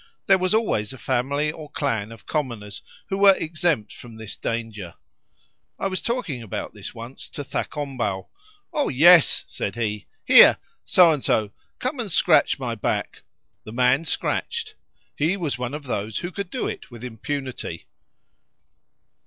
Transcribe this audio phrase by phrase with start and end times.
[0.25, 4.95] There was always a family or clan of commoners who were exempt from this danger.
[5.77, 8.27] I was talking about this once to Thakombau.
[8.73, 10.07] 'Oh yes,' said he.
[10.25, 11.51] 'Here, So and so!
[11.77, 13.21] come and scratch my back.'
[13.63, 14.73] The man scratched;
[15.15, 17.85] he was one of those who could do it with impunity."